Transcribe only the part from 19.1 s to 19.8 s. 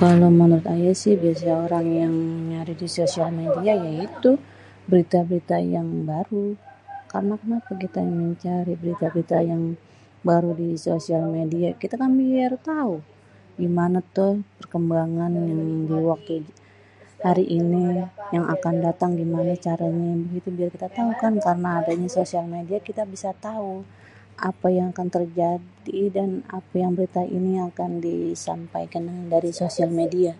gimane toh